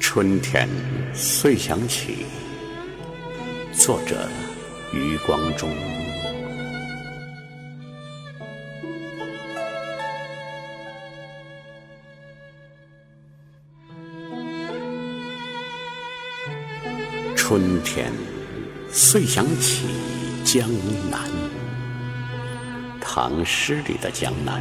[0.00, 0.66] 春天
[1.12, 2.24] 遂想起，
[3.72, 4.28] 作者
[4.94, 5.70] 余光中。
[17.36, 18.10] 春天
[18.90, 19.86] 遂想起
[20.44, 20.66] 江
[21.10, 21.30] 南，
[23.08, 24.60] 唐诗里的江南，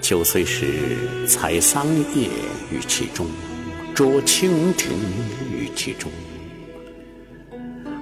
[0.00, 2.28] 九岁时采桑叶
[2.72, 3.26] 于其中。
[3.94, 4.96] 捉蜻蜓
[5.52, 6.10] 于其中，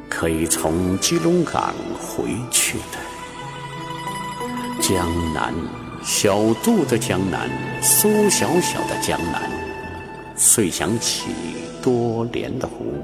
[0.09, 2.99] 可以从基隆港回去的
[4.80, 5.52] 江南，
[6.05, 7.51] 小渡的江南，
[7.83, 9.51] 苏小小的江南，
[10.37, 11.24] 遂想起
[11.83, 13.02] 多莲的湖，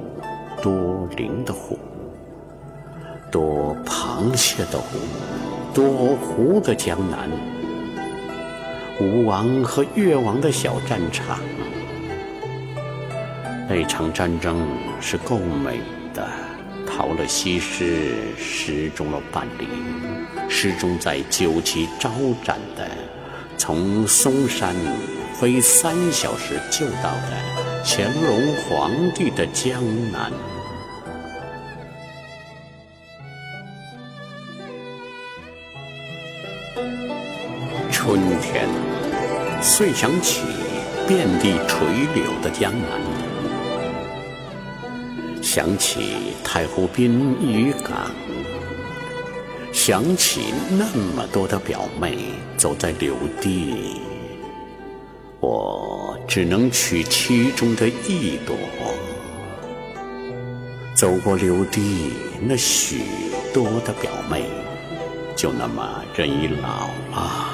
[0.63, 1.77] 多灵的湖，
[3.33, 4.99] 多螃蟹的湖，
[5.75, 7.29] 多湖的江南，
[9.01, 11.41] 吴王和越王的小战场。
[13.69, 14.65] 那场战争
[15.01, 15.81] 是够美
[16.15, 16.29] 的，
[16.87, 19.67] 逃了西施，失踪了半里，
[20.49, 22.09] 失踪在酒旗招
[22.45, 22.89] 展的，
[23.57, 24.73] 从嵩山
[25.33, 30.31] 飞三小时救到的乾隆皇帝的江南。
[37.91, 38.69] 春天，
[39.63, 40.43] 遂想起
[41.07, 43.01] 遍地垂柳的江南。
[45.41, 48.11] 想起太湖滨渔港，
[49.73, 54.01] 想起那么多的表妹走在柳堤，
[55.39, 58.57] 我只能取其中的一朵。
[60.95, 63.03] 走过柳堤，那许
[63.53, 64.45] 多的表妹，
[65.37, 67.47] 就那么任意老了，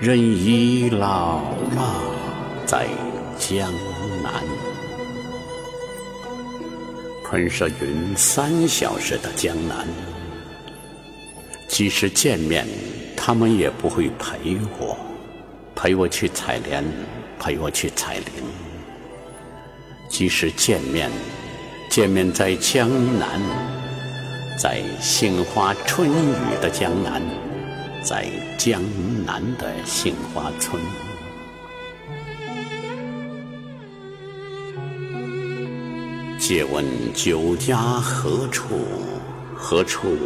[0.00, 1.40] 任意老
[1.74, 2.02] 了，
[2.64, 2.86] 在
[3.38, 3.72] 江
[4.22, 4.32] 南。
[7.24, 9.88] 喷射云三小时的江南，
[11.66, 12.64] 即使见面，
[13.16, 14.96] 他们也不会陪我，
[15.74, 16.84] 陪我去采莲，
[17.40, 18.24] 陪我去采菱。
[20.08, 21.10] 即使见面，
[21.90, 22.88] 见面在江
[23.18, 23.40] 南，
[24.56, 27.20] 在杏花春雨的江南，
[28.02, 28.26] 在
[28.56, 28.80] 江
[29.26, 30.80] 南的杏花村。
[36.38, 38.64] 借问酒家何处？
[39.56, 40.16] 何处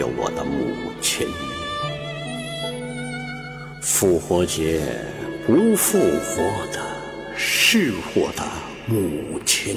[0.00, 1.26] 有我的母亲？
[3.82, 4.80] 复活节
[5.46, 6.42] 不复活
[6.72, 6.80] 的
[7.36, 8.44] 是我的
[8.86, 9.76] 母亲。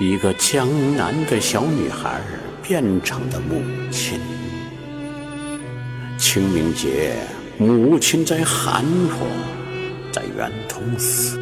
[0.00, 2.20] 一个江南的小女孩
[2.62, 3.60] 变成的母
[3.90, 4.20] 亲。
[6.16, 7.16] 清明节，
[7.58, 9.26] 母亲在寒火，
[10.12, 11.40] 在圆通寺。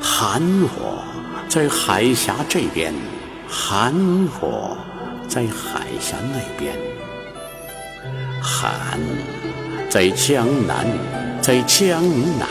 [0.00, 1.02] 寒火
[1.50, 2.94] 在海峡这边，
[3.46, 3.92] 寒
[4.28, 4.74] 火
[5.28, 6.74] 在海峡那边。
[8.40, 8.98] 寒
[9.90, 10.86] 在江南，
[11.42, 12.02] 在江
[12.38, 12.48] 南。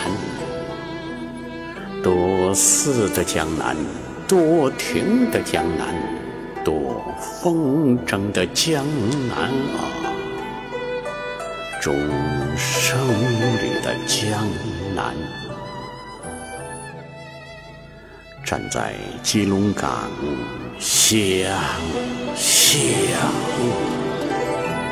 [2.04, 3.76] 多寺的江南，
[4.28, 5.96] 多亭的江南，
[6.62, 7.02] 多
[7.42, 8.86] 风筝的江
[9.30, 10.12] 南啊！
[11.82, 11.96] 钟
[12.58, 14.46] 声里的江
[14.94, 15.16] 南。
[18.44, 20.10] 站在基隆港，
[20.78, 21.50] 想
[22.36, 22.82] 想，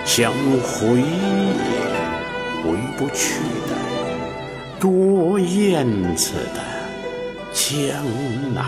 [0.06, 0.32] 想
[0.62, 1.04] 回也
[2.64, 3.76] 回不去的
[4.80, 5.86] 多燕
[6.16, 6.62] 子的
[7.52, 7.86] 江
[8.54, 8.64] 南。